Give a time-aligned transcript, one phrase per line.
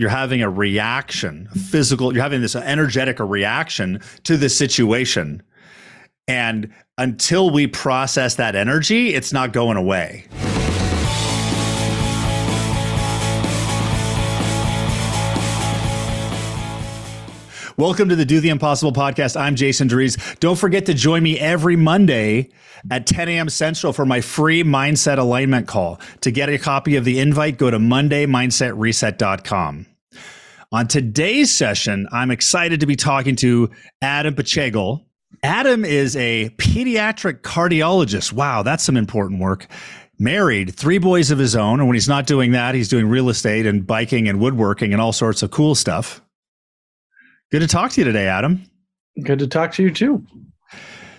[0.00, 5.42] you're having a reaction, physical, you're having this energetic reaction to the situation.
[6.26, 10.24] And until we process that energy, it's not going away.
[17.76, 19.38] Welcome to the Do the Impossible podcast.
[19.38, 20.38] I'm Jason Drees.
[20.38, 22.48] Don't forget to join me every Monday
[22.90, 23.50] at 10 a.m.
[23.50, 26.00] Central for my free mindset alignment call.
[26.22, 29.88] To get a copy of the invite, go to MondayMindsetReset.com.
[30.72, 33.70] On today's session, I'm excited to be talking to
[34.02, 35.04] Adam Putschoegl.
[35.42, 38.32] Adam is a pediatric cardiologist.
[38.32, 39.66] Wow, that's some important work.
[40.20, 41.80] Married, three boys of his own.
[41.80, 45.02] And when he's not doing that, he's doing real estate and biking and woodworking and
[45.02, 46.22] all sorts of cool stuff.
[47.50, 48.64] Good to talk to you today, Adam.
[49.24, 50.24] Good to talk to you too.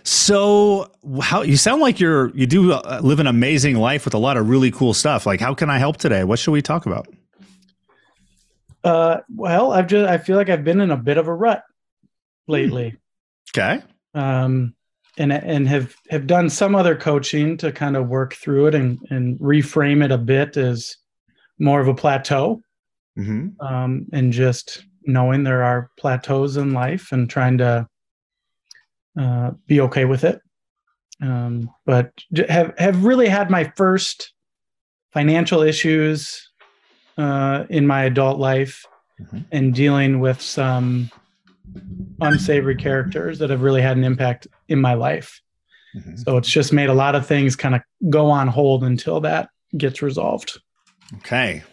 [0.03, 0.89] So,
[1.21, 4.37] how you sound like you're you do uh, live an amazing life with a lot
[4.37, 5.25] of really cool stuff.
[5.25, 6.23] Like, how can I help today?
[6.23, 7.07] What should we talk about?
[8.83, 11.63] Uh, well, I've just I feel like I've been in a bit of a rut
[12.47, 12.97] lately.
[13.55, 13.81] Okay.
[14.13, 14.75] Um,
[15.17, 18.99] and and have have done some other coaching to kind of work through it and
[19.09, 20.97] and reframe it a bit as
[21.59, 22.61] more of a plateau.
[23.17, 23.65] Mm-hmm.
[23.65, 27.87] Um, and just knowing there are plateaus in life and trying to
[29.19, 30.41] uh, be okay with it.
[31.21, 32.11] Um, but
[32.47, 34.33] have have really had my first
[35.13, 36.50] financial issues
[37.21, 38.85] uh, in my adult life
[39.21, 39.39] mm-hmm.
[39.51, 41.11] and dealing with some
[42.19, 45.39] unsavory characters that have really had an impact in my life.
[45.95, 46.15] Mm-hmm.
[46.17, 49.49] So it's just made a lot of things kind of go on hold until that
[49.77, 50.59] gets resolved.
[51.17, 51.63] Okay.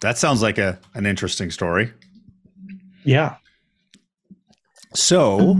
[0.00, 1.92] That sounds like a an interesting story.
[3.04, 3.36] Yeah.
[4.94, 5.56] So,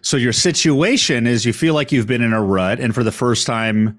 [0.00, 3.12] so your situation is you feel like you've been in a rut, and for the
[3.12, 3.98] first time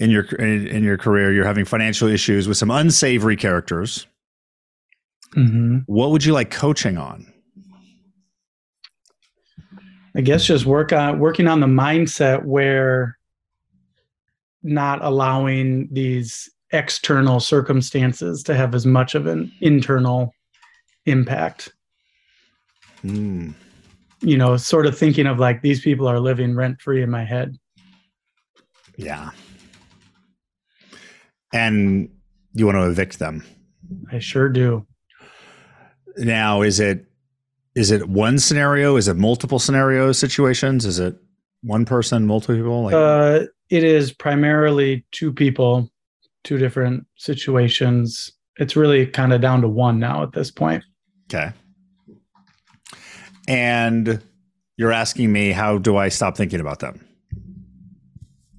[0.00, 4.06] in your in, in your career, you're having financial issues with some unsavory characters.
[5.36, 5.78] Mm-hmm.
[5.86, 7.32] What would you like coaching on?
[10.16, 13.18] I guess just work on working on the mindset where
[14.62, 20.32] not allowing these external circumstances to have as much of an internal
[21.06, 21.72] impact.
[23.04, 23.54] Mm.
[24.20, 27.24] You know, sort of thinking of like these people are living rent free in my
[27.24, 27.56] head.
[28.96, 29.30] Yeah.
[31.52, 32.08] And
[32.54, 33.44] you want to evict them.
[34.12, 34.86] I sure do.
[36.16, 37.06] Now, is it
[37.74, 38.96] is it one scenario?
[38.96, 40.84] Is it multiple scenario situations?
[40.84, 41.16] Is it
[41.62, 42.82] one person, multiple people?
[42.84, 45.88] Like- uh, it is primarily two people,
[46.42, 48.32] two different situations.
[48.56, 50.84] It's really kind of down to one now at this point.
[51.32, 51.52] Okay.
[53.46, 54.20] And
[54.76, 57.00] you're asking me, how do I stop thinking about them?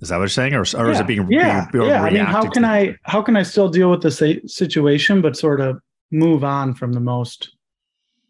[0.02, 0.92] Is that what you're saying, or, or yeah.
[0.92, 2.02] is it being yeah, being, yeah?
[2.02, 5.62] I mean, how can I how can I still deal with the situation, but sort
[5.62, 5.80] of
[6.12, 7.56] move on from the most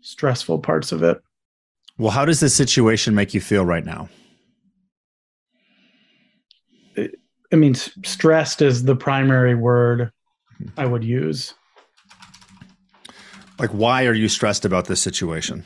[0.01, 1.21] stressful parts of it?
[1.97, 4.09] Well, how does this situation make you feel right now?
[7.53, 10.11] I mean, stressed is the primary word
[10.61, 10.79] mm-hmm.
[10.79, 11.53] I would use.
[13.59, 15.63] Like, why are you stressed about this situation?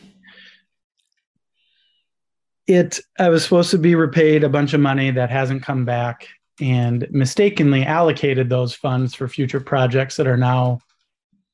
[2.67, 6.27] It, I was supposed to be repaid a bunch of money that hasn't come back
[6.59, 10.79] and mistakenly allocated those funds for future projects that are now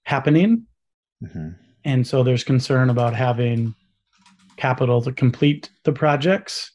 [0.04, 0.66] happening.
[1.24, 1.50] Mm-hmm.
[1.84, 3.76] And so there's concern about having
[4.58, 6.72] capital to complete the projects.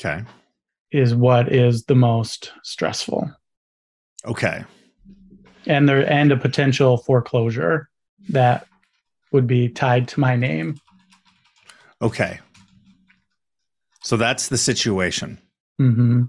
[0.00, 0.22] Okay.
[0.90, 3.30] Is what is the most stressful.
[4.26, 4.64] Okay.
[5.66, 7.88] And there and a potential foreclosure
[8.28, 8.66] that
[9.32, 10.78] would be tied to my name.
[12.02, 12.40] Okay.
[14.02, 15.38] So that's the situation.
[15.80, 16.24] Mm-hmm.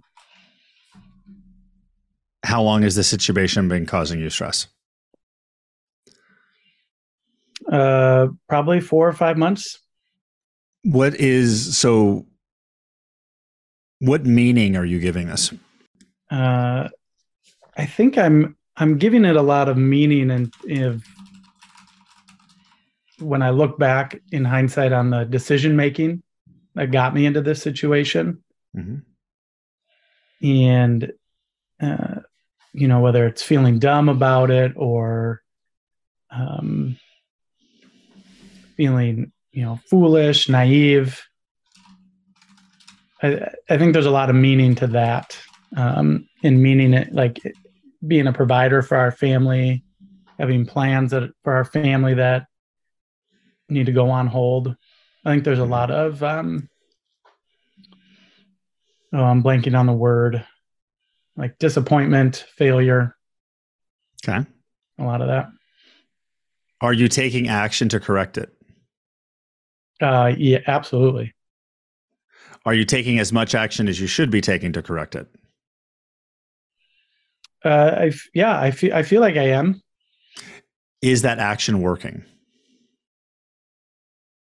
[2.44, 4.68] How long has the situation been causing you stress?
[7.72, 9.80] Uh, probably four or five months.
[10.84, 12.26] What is so?
[14.00, 15.54] What meaning are you giving this?
[16.30, 16.90] Uh,
[17.78, 21.02] I think I'm I'm giving it a lot of meaning and if
[23.20, 26.23] when I look back in hindsight on the decision making
[26.76, 28.44] that got me into this situation.
[28.76, 28.98] Mm-hmm.
[30.48, 31.14] And,
[31.82, 32.16] uh,
[32.74, 35.42] you know, whether it's feeling dumb about it or
[36.32, 36.98] um,
[38.76, 41.22] feeling, you know, foolish, naive.
[43.22, 45.38] I, I think there's a lot of meaning to that.
[45.76, 47.40] Um, in meaning it like
[48.06, 49.84] being a provider for our family,
[50.38, 52.48] having plans that for our family that
[53.70, 54.76] need to go on hold.
[55.26, 56.70] I think there's a lot of um,
[59.14, 60.46] oh, I'm blanking on the word,
[61.38, 63.16] like disappointment, failure.
[64.28, 64.46] Okay.
[65.00, 65.48] A lot of that.
[66.82, 68.50] Are you taking action to correct it?
[70.02, 71.34] Uh, yeah, absolutely.
[72.66, 75.28] Are you taking as much action as you should be taking to correct it?
[77.64, 79.82] Uh, I yeah, I feel I feel like I am.
[81.02, 82.26] Is that action working?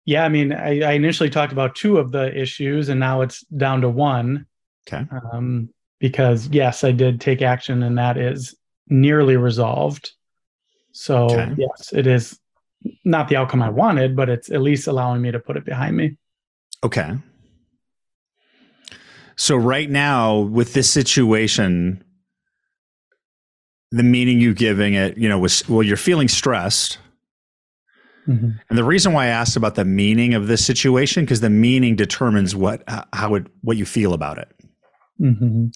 [0.08, 3.42] Yeah, I mean, I, I initially talked about two of the issues, and now it's
[3.42, 4.46] down to one.
[4.88, 5.04] Okay.
[5.34, 5.68] Um,
[5.98, 8.56] because yes, I did take action, and that is
[8.88, 10.12] nearly resolved.
[10.92, 11.52] So okay.
[11.58, 12.40] yes, it is
[13.04, 15.94] not the outcome I wanted, but it's at least allowing me to put it behind
[15.94, 16.16] me.
[16.82, 17.12] Okay.
[19.36, 22.02] So right now with this situation,
[23.90, 26.96] the meaning you giving it, you know, was well, you're feeling stressed.
[28.28, 28.50] Mm-hmm.
[28.68, 31.96] And the reason why I asked about the meaning of this situation, because the meaning
[31.96, 32.82] determines what
[33.12, 34.48] how it what you feel about it.
[35.20, 35.66] Mm-hmm.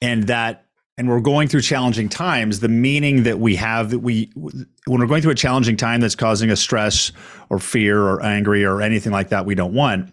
[0.00, 0.66] And that
[0.96, 5.06] and we're going through challenging times, the meaning that we have that we when we're
[5.06, 7.12] going through a challenging time that's causing us stress
[7.50, 10.10] or fear or angry or anything like that we don't want,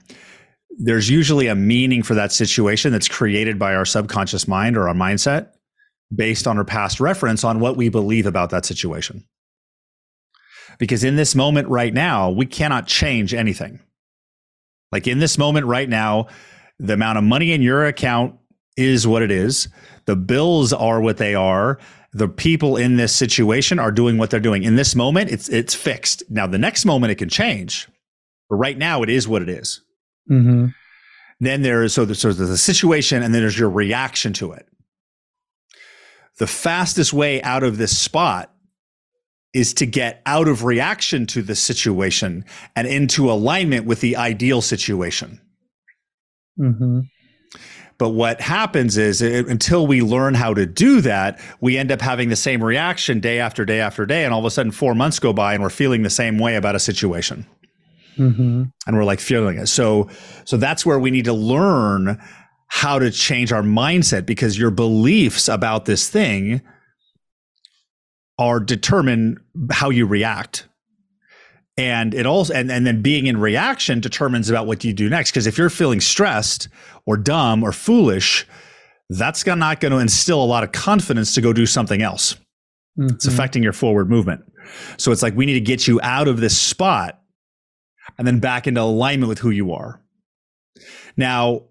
[0.78, 4.96] there's usually a meaning for that situation that's created by our subconscious mind or our
[4.96, 5.50] mindset
[6.14, 9.24] based on our past reference on what we believe about that situation.
[10.80, 13.80] Because in this moment right now, we cannot change anything.
[14.92, 16.28] Like in this moment right now,
[16.80, 18.36] the amount of money in your account
[18.78, 19.68] is what it is.
[20.06, 21.80] The bills are what they are.
[22.14, 24.64] The people in this situation are doing what they're doing.
[24.64, 26.24] In this moment, it's it's fixed.
[26.30, 27.88] Now, the next moment it can change,
[28.50, 29.82] but right now it is what it is.
[30.30, 30.68] Mm-hmm.
[31.40, 34.52] Then there is so there's, so there's a situation, and then there's your reaction to
[34.52, 34.68] it
[36.42, 38.52] the fastest way out of this spot
[39.54, 42.46] is to get out of reaction to the situation
[42.76, 45.42] and into alignment with the ideal situation.
[46.60, 47.02] Mm-hmm.
[47.98, 52.02] But what happens is it, until we learn how to do that, we end up
[52.02, 54.24] having the same reaction day after day after day.
[54.24, 56.56] And all of a sudden, four months go by and we're feeling the same way
[56.56, 57.46] about a situation.
[58.18, 58.64] Mm-hmm.
[58.88, 59.68] And we're like feeling it.
[59.68, 60.10] So,
[60.46, 62.20] so that's where we need to learn
[62.70, 66.62] how to change our mindset because your beliefs about this thing
[68.42, 69.38] are determine
[69.72, 70.68] how you react
[71.78, 75.32] and it also and, and then being in reaction determines about what you do next
[75.32, 76.68] because if you're feeling stressed
[77.06, 78.48] or dumb or foolish
[79.10, 82.34] that's not going to instill a lot of confidence to go do something else
[82.98, 83.14] mm-hmm.
[83.14, 84.42] it's affecting your forward movement
[84.98, 87.22] so it's like we need to get you out of this spot
[88.18, 90.02] and then back into alignment with who you are
[91.16, 91.62] now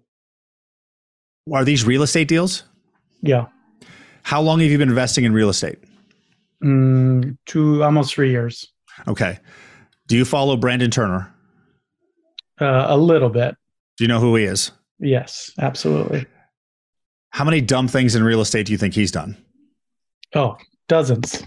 [1.51, 2.63] are these real estate deals?
[3.21, 3.47] Yeah.
[4.23, 5.79] How long have you been investing in real estate?
[6.63, 8.67] Mm, two, almost three years.
[9.07, 9.39] Okay.
[10.07, 11.33] Do you follow Brandon Turner?
[12.59, 13.55] Uh, a little bit.
[13.97, 14.71] Do you know who he is?
[14.99, 16.25] Yes, absolutely.
[17.31, 19.37] How many dumb things in real estate do you think he's done?
[20.35, 21.43] Oh, dozens.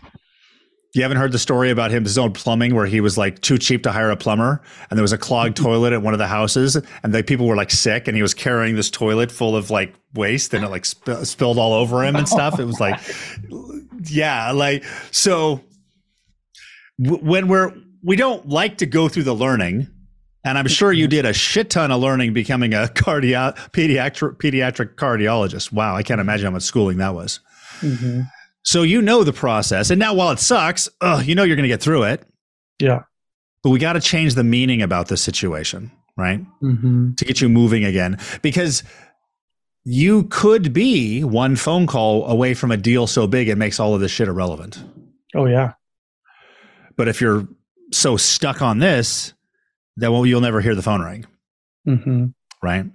[0.95, 3.59] You haven't heard the story about him, his own plumbing, where he was like too
[3.59, 6.27] cheap to hire a plumber, and there was a clogged toilet at one of the
[6.27, 9.71] houses, and the people were like sick, and he was carrying this toilet full of
[9.71, 12.61] like waste, and it like sp- spilled all over him and stuff.
[12.61, 13.01] It was like,
[14.11, 15.63] yeah, like so.
[17.03, 17.75] W- when we're
[18.05, 19.89] we don't like to go through the learning,
[20.45, 24.95] and I'm sure you did a shit ton of learning becoming a cardio pediatric pediatric
[24.95, 25.73] cardiologist.
[25.73, 27.41] Wow, I can't imagine how much schooling that was.
[27.81, 28.23] Mm-hmm.
[28.65, 29.91] So you know the process.
[29.91, 32.27] And now while it sucks, ugh, you know you're going to get through it.
[32.79, 33.03] Yeah.
[33.63, 36.41] But we got to change the meaning about the situation, right?
[36.63, 37.15] Mm-hmm.
[37.15, 38.19] To get you moving again.
[38.43, 38.83] Because
[39.85, 43.95] you could be one phone call away from a deal so big it makes all
[43.95, 44.83] of this shit irrelevant.
[45.35, 45.73] Oh, yeah.
[46.97, 47.47] But if you're
[47.93, 49.35] so stuck on this,
[49.97, 51.27] then well, you'll never hear the phone ring.
[51.87, 52.27] Mm-hmm
[52.65, 52.87] right?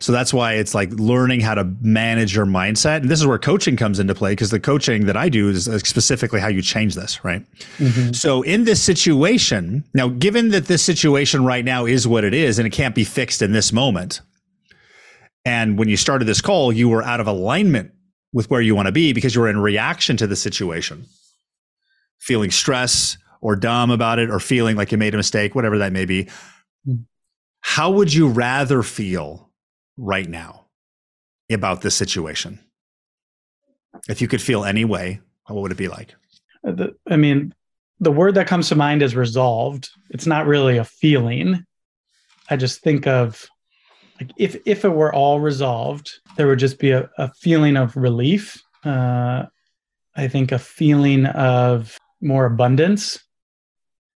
[0.00, 2.96] So that's why it's like learning how to manage your mindset.
[2.96, 5.66] And this is where coaching comes into play because the coaching that I do is
[5.84, 7.44] specifically how you change this, right?
[7.76, 8.12] Mm-hmm.
[8.14, 12.58] So in this situation, now, given that this situation right now is what it is
[12.58, 14.22] and it can't be fixed in this moment,
[15.48, 17.92] and when you started this call, you were out of alignment
[18.34, 21.06] with where you want to be because you were in reaction to the situation,
[22.18, 25.90] feeling stress or dumb about it or feeling like you made a mistake, whatever that
[25.90, 26.28] may be.
[27.62, 29.50] How would you rather feel
[29.96, 30.66] right now
[31.50, 32.58] about this situation?
[34.06, 36.14] If you could feel any way, what would it be like?
[36.62, 37.54] Uh, I mean,
[38.00, 39.88] the word that comes to mind is resolved.
[40.10, 41.64] It's not really a feeling.
[42.50, 43.48] I just think of
[44.20, 47.96] like if if it were all resolved, there would just be a, a feeling of
[47.96, 48.62] relief.
[48.84, 49.44] Uh,
[50.16, 53.18] I think a feeling of more abundance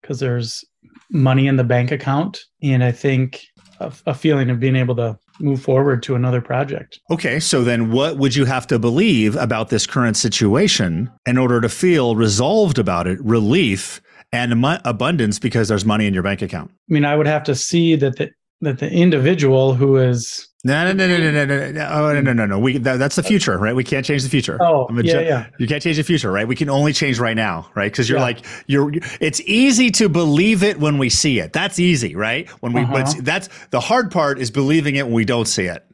[0.01, 0.65] because there's
[1.11, 2.41] money in the bank account.
[2.63, 3.45] And I think
[3.79, 7.01] a, a feeling of being able to move forward to another project.
[7.11, 11.61] Okay, so then what would you have to believe about this current situation in order
[11.61, 14.01] to feel resolved about it, relief,
[14.33, 16.71] and abundance because there's money in your bank account.
[16.71, 18.31] I mean, I would have to see that the
[18.63, 22.33] that the individual who is no no no no no no no oh, no no
[22.33, 22.59] no no.
[22.59, 23.75] We that, that's the future right?
[23.75, 24.57] We can't change the future.
[24.63, 25.47] Oh yeah, yeah.
[25.59, 26.47] You can't change the future right?
[26.47, 27.91] We can only change right now right?
[27.91, 28.25] Because you're yeah.
[28.25, 31.53] like you're it's easy to believe it when we see it.
[31.53, 32.49] That's easy right?
[32.61, 32.93] When we uh-huh.
[32.93, 35.85] but that's the hard part is believing it when we don't see it.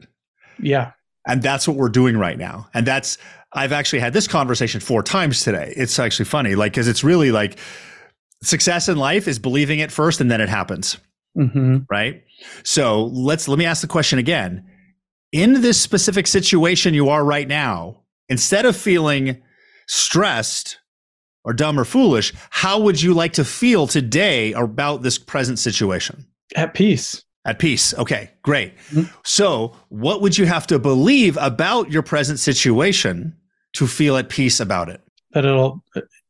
[0.60, 0.92] Yeah.
[1.26, 2.68] And that's what we're doing right now.
[2.74, 3.16] And that's
[3.54, 5.72] I've actually had this conversation four times today.
[5.76, 7.58] It's actually funny like because it's really like
[8.42, 10.98] success in life is believing it first and then it happens.
[11.36, 11.78] Mm-hmm.
[11.90, 12.24] right
[12.62, 14.64] so let's let me ask the question again.
[15.32, 19.42] In this specific situation you are right now, instead of feeling
[19.86, 20.78] stressed
[21.44, 26.26] or dumb or foolish, how would you like to feel today about this present situation?
[26.56, 27.24] At peace.
[27.44, 27.94] At peace.
[27.94, 28.76] Okay, great.
[28.90, 29.12] Mm-hmm.
[29.24, 33.34] So, what would you have to believe about your present situation
[33.74, 35.00] to feel at peace about it?
[35.32, 35.82] That it'll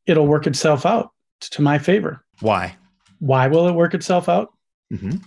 [0.05, 1.11] it'll work itself out
[1.41, 2.23] to my favor.
[2.41, 2.75] Why?
[3.19, 4.53] Why will it work itself out?
[4.93, 5.17] Mm-hmm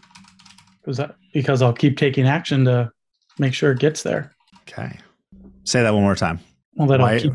[0.82, 2.90] because that because I'll keep taking action to
[3.38, 4.32] make sure it gets there.
[4.68, 4.98] Okay.
[5.64, 6.40] Say that one more time.
[6.74, 7.32] Well, that I'll keep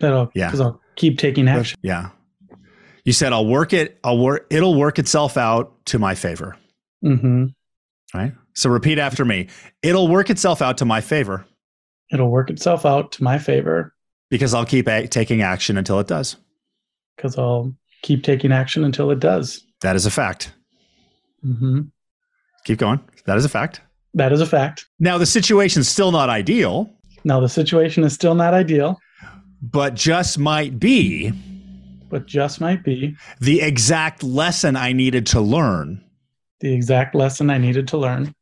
[0.00, 1.78] that'll yeah because I'll keep taking action.
[1.82, 2.10] Yeah.
[3.04, 3.98] You said I'll work it.
[4.02, 4.46] I'll work.
[4.50, 6.56] It'll work itself out to my favor.
[7.04, 7.46] Mm-hmm.
[8.14, 8.32] Right.
[8.54, 9.48] So repeat after me.
[9.82, 11.46] It'll work itself out to my favor.
[12.12, 13.92] It'll work itself out to my favor.
[14.28, 16.36] Because I'll keep a- taking action until it does.
[17.16, 19.64] Because I'll keep taking action until it does.
[19.82, 20.52] That is a fact.
[21.44, 21.82] Mm-hmm.
[22.66, 22.98] Keep going.
[23.26, 23.80] That is a fact.
[24.14, 24.86] That is a fact.
[24.98, 26.90] Now, the situation's still not ideal.
[27.22, 28.98] Now, the situation is still not ideal.
[29.62, 31.32] But just might be.
[32.10, 33.16] But just might be.
[33.40, 36.04] The exact lesson I needed to learn.
[36.58, 38.34] The exact lesson I needed to learn.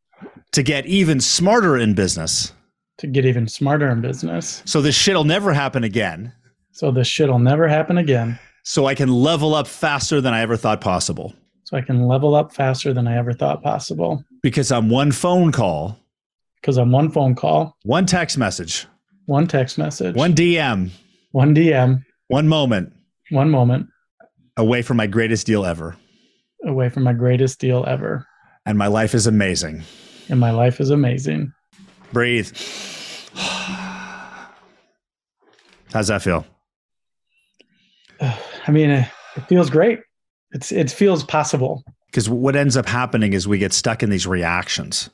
[0.52, 2.50] To get even smarter in business.
[2.98, 4.62] To get even smarter in business.
[4.64, 6.32] So this shit'll never happen again.
[6.72, 8.38] So this shit'll never happen again.
[8.62, 11.34] So I can level up faster than I ever thought possible
[11.74, 14.24] so I can level up faster than I ever thought possible.
[14.42, 15.98] Because I'm one phone call.
[16.60, 17.76] Because I'm one phone call.
[17.82, 18.86] One text message.
[19.26, 20.14] One text message.
[20.14, 20.90] One DM.
[21.32, 22.04] One DM.
[22.28, 22.92] One moment.
[23.30, 23.88] One moment.
[24.56, 25.96] Away from my greatest deal ever.
[26.64, 28.24] Away from my greatest deal ever.
[28.66, 29.82] And my life is amazing.
[30.28, 31.52] And my life is amazing.
[32.12, 32.56] Breathe.
[35.92, 36.46] How's that feel?
[38.20, 39.98] I mean, it, it feels great.
[40.54, 41.84] It's it feels possible.
[42.06, 45.10] Because what ends up happening is we get stuck in these reactions.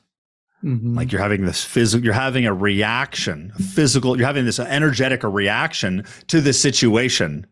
[0.63, 0.95] Mm-hmm.
[0.95, 5.23] Like you're having this physical, you're having a reaction, a physical, you're having this energetic
[5.23, 7.47] reaction to the situation.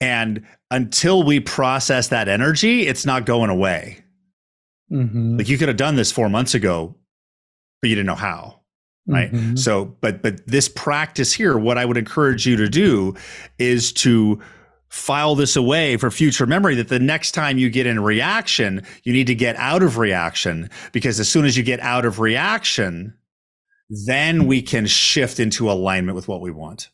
[0.00, 3.98] And until we process that energy, it's not going away.
[4.92, 5.38] Mm-hmm.
[5.38, 6.94] Like you could have done this four months ago,
[7.82, 8.60] but you didn't know how.
[9.06, 9.32] Right.
[9.32, 9.56] Mm-hmm.
[9.56, 13.16] So, but, but this practice here, what I would encourage you to do
[13.58, 14.40] is to
[14.90, 19.12] file this away for future memory that the next time you get in reaction, you
[19.12, 23.14] need to get out of reaction because as soon as you get out of reaction,
[24.06, 26.90] then we can shift into alignment with what we want.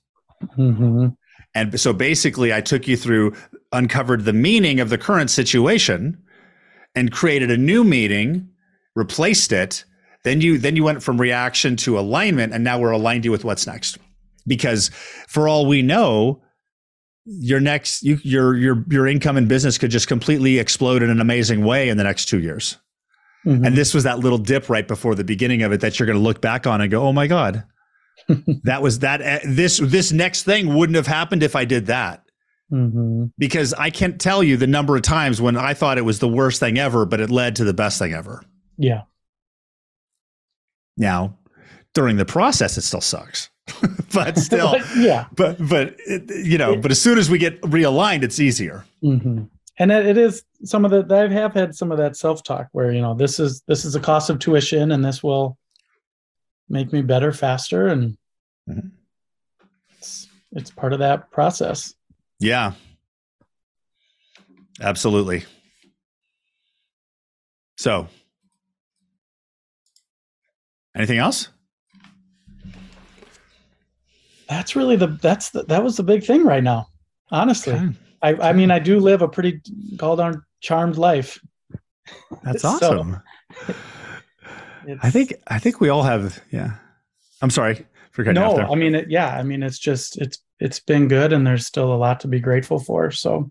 [0.59, 1.09] Mm-hmm.
[1.55, 3.35] And so basically, I took you through,
[3.73, 6.23] uncovered the meaning of the current situation
[6.95, 8.49] and created a new meaning,
[8.95, 9.85] replaced it.
[10.23, 13.45] Then you then you went from reaction to alignment, and now we're aligned you with
[13.45, 13.97] what's next.
[14.47, 14.91] Because
[15.29, 16.43] for all we know,
[17.27, 21.21] your next you, your your your income and business could just completely explode in an
[21.21, 22.79] amazing way in the next two years.
[23.45, 23.65] Mm-hmm.
[23.65, 26.19] And this was that little dip right before the beginning of it that you're going
[26.19, 27.65] to look back on and go, "Oh my god,
[28.65, 32.23] that was that uh, this this next thing wouldn't have happened if I did that."
[32.73, 33.27] Mm-hmm.
[33.39, 36.29] Because I can't tell you the number of times when I thought it was the
[36.29, 38.43] worst thing ever, but it led to the best thing ever.
[38.77, 39.03] Yeah.
[40.97, 41.39] Now,
[41.95, 43.51] during the process, it still sucks.
[44.15, 45.27] but still, but, yeah.
[45.35, 48.85] But but you know, but as soon as we get realigned, it's easier.
[49.03, 49.45] Mm-hmm.
[49.79, 52.69] And it, it is some of the I have had some of that self talk
[52.73, 55.59] where you know this is this is a cost of tuition, and this will
[56.69, 58.17] make me better faster, and
[58.69, 58.89] mm-hmm.
[59.99, 61.95] it's it's part of that process.
[62.39, 62.73] Yeah,
[64.81, 65.45] absolutely.
[67.77, 68.09] So,
[70.97, 71.49] anything else?
[74.49, 76.89] That's really the that's the, that was the big thing right now.
[77.31, 77.89] Honestly, okay.
[78.23, 79.61] I I mean I do live a pretty
[79.99, 81.41] called on charmed life.
[82.43, 83.21] That's awesome.
[83.67, 83.75] so,
[85.03, 86.43] I think I think we all have.
[86.51, 86.77] Yeah,
[87.43, 90.81] I'm sorry for cutting no, I mean it, yeah, I mean it's just it's it's
[90.81, 93.11] been good, and there's still a lot to be grateful for.
[93.11, 93.51] So.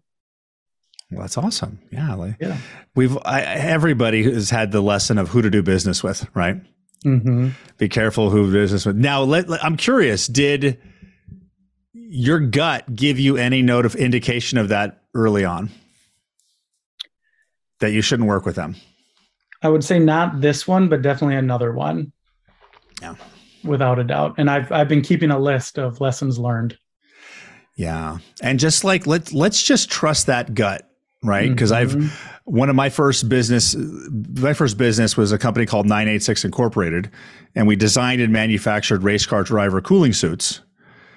[1.12, 1.80] Well, that's awesome.
[1.92, 2.58] Yeah, like yeah.
[2.96, 6.58] we've I, everybody has had the lesson of who to do business with, right?
[7.04, 7.50] Mm-hmm.
[7.78, 8.96] Be careful who business with.
[8.96, 10.28] Now, let, let, I'm curious.
[10.28, 10.80] Did
[11.94, 15.70] your gut give you any note of indication of that early on?
[17.80, 18.76] that you shouldn't work with them?
[19.62, 22.12] I would say not this one, but definitely another one.
[23.02, 23.16] Yeah.
[23.64, 24.36] Without a doubt.
[24.38, 26.78] And I've I've been keeping a list of lessons learned.
[27.76, 28.20] Yeah.
[28.42, 30.88] And just like let's let's just trust that gut,
[31.26, 31.50] right?
[31.50, 32.04] Because mm-hmm.
[32.04, 37.12] I've one of my first business my first business was a company called 986 Incorporated,
[37.56, 40.62] and we designed and manufactured race car driver cooling suits.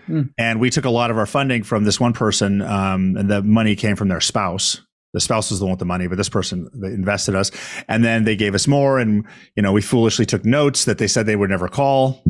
[0.09, 0.33] Mm.
[0.39, 3.43] And we took a lot of our funding from this one person, um, and the
[3.43, 4.81] money came from their spouse
[5.15, 7.51] the spouse was the one with the money, but this person invested us.
[7.89, 8.99] And then they gave us more.
[8.99, 9.25] And,
[9.57, 12.23] you know, we foolishly took notes that they said they would never call.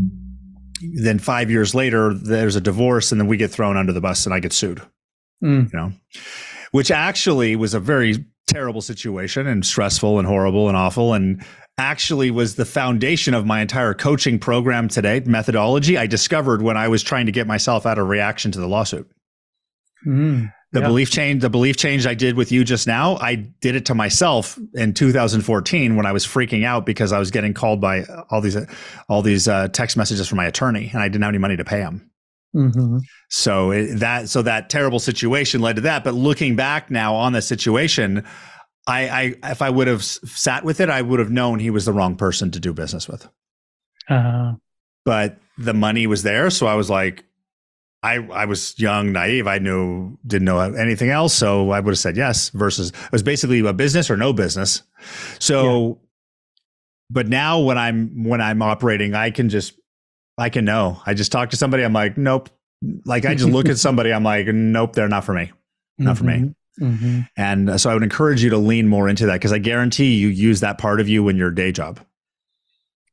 [0.80, 4.26] Then five years later, there's a divorce and then we get thrown under the bus
[4.26, 4.80] and I get sued,
[5.42, 5.72] mm.
[5.72, 5.92] you know,
[6.72, 11.14] which actually was a very terrible situation and stressful and horrible and awful.
[11.14, 11.44] And
[11.78, 16.88] actually was the foundation of my entire coaching program today, methodology I discovered when I
[16.88, 19.08] was trying to get myself out of reaction to the lawsuit.
[20.06, 20.52] Mm.
[20.72, 20.88] The yep.
[20.88, 23.94] belief change, the belief change I did with you just now, I did it to
[23.94, 28.42] myself in 2014 when I was freaking out because I was getting called by all
[28.42, 28.56] these
[29.08, 31.64] all these uh, text messages from my attorney, and I didn't have any money to
[31.64, 32.10] pay him.
[32.54, 32.98] Mm-hmm.
[33.30, 36.04] So it, that so that terrible situation led to that.
[36.04, 38.24] But looking back now on the situation,
[38.86, 41.84] I, I if I would have sat with it, I would have known he was
[41.84, 43.28] the wrong person to do business with.
[44.08, 44.54] Uh-huh.
[45.04, 47.24] But the money was there, so I was like,
[48.02, 49.46] I, I was young, naive.
[49.46, 51.34] I knew, didn't know anything else.
[51.34, 54.82] So I would have said yes versus it was basically a business or no business.
[55.40, 55.94] So, yeah.
[57.10, 59.74] but now when I'm, when I'm operating, I can just,
[60.38, 61.00] I can know.
[61.04, 61.82] I just talk to somebody.
[61.82, 62.48] I'm like, nope.
[63.04, 64.12] Like I just look at somebody.
[64.12, 65.50] I'm like, nope, they're not for me.
[65.98, 66.18] Not mm-hmm.
[66.18, 66.54] for me.
[66.80, 66.84] Mm-hmm.
[66.84, 67.20] mm-hmm.
[67.36, 70.14] And uh, so I would encourage you to lean more into that because I guarantee
[70.14, 72.00] you use that part of you in your day job.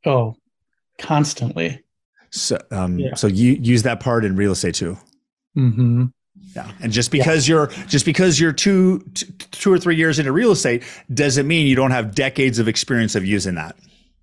[0.05, 0.35] Oh,
[0.99, 1.83] constantly.
[2.29, 3.15] So, um, yeah.
[3.15, 4.97] so you use that part in real estate too.
[5.57, 6.05] Mm-hmm.
[6.55, 7.55] Yeah, and just because yeah.
[7.55, 8.99] you're just because you're two
[9.51, 13.15] two or three years into real estate doesn't mean you don't have decades of experience
[13.15, 13.75] of using that.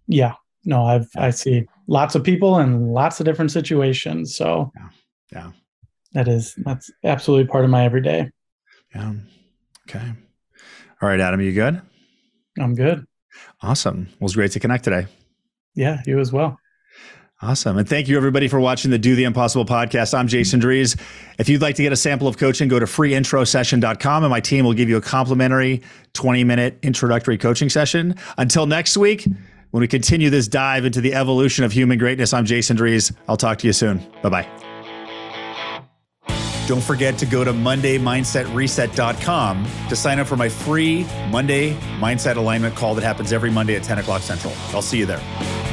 [0.07, 1.27] Yeah, no, I've yeah.
[1.27, 4.37] I see lots of people and lots of different situations.
[4.37, 4.89] So yeah,
[5.33, 5.51] yeah,
[6.13, 6.65] that is mm.
[6.65, 8.31] that's absolutely part of my everyday.
[8.95, 9.13] Yeah.
[9.89, 10.13] Okay.
[11.01, 11.81] All right, Adam, are you good?
[12.59, 13.05] I'm good.
[13.61, 14.09] Awesome.
[14.21, 15.07] Well, it's great to connect today.
[15.75, 16.59] Yeah, you as well.
[17.41, 17.77] Awesome.
[17.77, 20.17] And thank you, everybody, for watching the Do the Impossible podcast.
[20.17, 20.65] I'm Jason mm.
[20.65, 21.01] Drees.
[21.39, 24.65] If you'd like to get a sample of coaching, go to freeintrosession.com and my team
[24.65, 28.15] will give you a complimentary 20 minute introductory coaching session.
[28.39, 29.27] Until next week,
[29.73, 33.13] when we continue this dive into the evolution of human greatness, I'm Jason Drees.
[33.27, 33.99] I'll talk to you soon.
[34.23, 34.47] Bye bye.
[36.69, 42.77] Don't forget to go to MondayMindsetReset.com to sign up for my free Monday Mindset Alignment
[42.77, 44.53] call that happens every Monday at 10 o'clock Central.
[44.73, 45.72] I'll see you there.